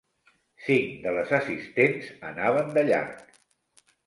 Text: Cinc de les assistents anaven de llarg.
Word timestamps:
Cinc 0.67 0.95
de 1.03 1.13
les 1.17 1.33
assistents 1.39 2.09
anaven 2.31 2.73
de 2.79 2.87
llarg. 2.89 3.23